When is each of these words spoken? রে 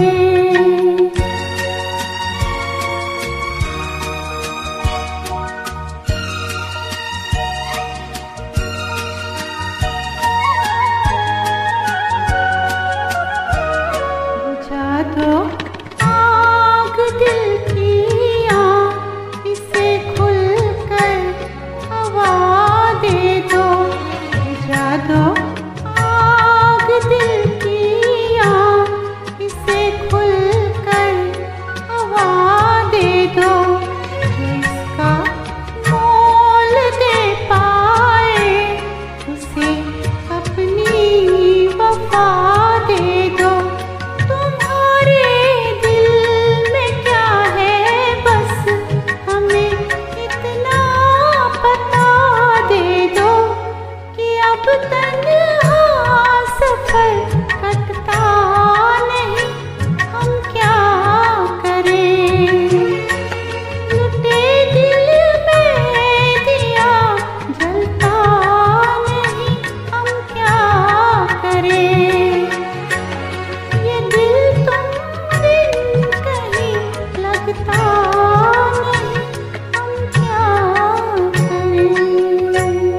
রে 0.00 0.31